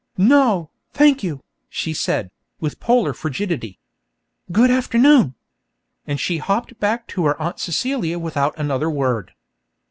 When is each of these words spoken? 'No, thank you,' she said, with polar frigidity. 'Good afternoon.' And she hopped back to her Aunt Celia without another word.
'No, 0.17 0.71
thank 0.93 1.21
you,' 1.21 1.43
she 1.69 1.93
said, 1.93 2.31
with 2.59 2.79
polar 2.79 3.13
frigidity. 3.13 3.77
'Good 4.51 4.71
afternoon.' 4.71 5.35
And 6.07 6.19
she 6.19 6.39
hopped 6.39 6.79
back 6.79 7.05
to 7.09 7.25
her 7.27 7.39
Aunt 7.39 7.59
Celia 7.59 8.17
without 8.17 8.57
another 8.57 8.89
word. 8.89 9.33